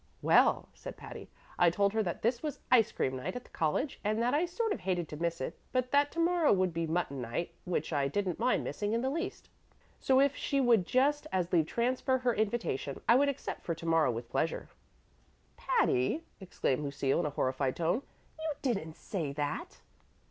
"Well," 0.23 0.67
said 0.73 0.97
Patty, 0.97 1.29
"I 1.59 1.69
told 1.69 1.93
her 1.93 2.01
that 2.01 2.23
this 2.23 2.41
was 2.41 2.59
ice 2.71 2.91
cream 2.91 3.15
night 3.17 3.35
at 3.35 3.43
the 3.43 3.51
college, 3.51 3.99
and 4.03 4.19
that 4.19 4.33
I 4.33 4.47
sort 4.47 4.71
of 4.73 4.79
hated 4.79 5.07
to 5.09 5.15
miss 5.17 5.39
it; 5.39 5.59
but 5.71 5.91
that 5.91 6.11
to 6.13 6.19
morrow 6.19 6.51
would 6.51 6.73
be 6.73 6.87
mutton 6.87 7.21
night, 7.21 7.51
which 7.65 7.93
I 7.93 8.07
didn't 8.07 8.39
mind 8.39 8.63
missing 8.63 8.93
in 8.93 9.03
the 9.03 9.11
least; 9.11 9.47
so 9.99 10.19
if 10.19 10.35
she 10.35 10.59
would 10.59 10.87
just 10.87 11.27
as 11.31 11.53
leave 11.53 11.67
transfer 11.67 12.17
her 12.17 12.33
invitation, 12.33 12.99
I 13.07 13.13
would 13.13 13.29
accept 13.29 13.61
for 13.63 13.75
to 13.75 13.85
morrow 13.85 14.09
with 14.09 14.31
pleasure." 14.31 14.69
"Patty," 15.55 16.23
exclaimed 16.39 16.83
Lucille, 16.83 17.19
in 17.19 17.27
a 17.27 17.29
horrified 17.29 17.75
tone, 17.75 18.01
"you 18.39 18.51
didn't 18.63 18.95
say 18.95 19.31
that!" 19.33 19.81